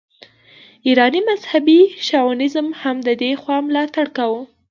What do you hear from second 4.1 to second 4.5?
کاوه.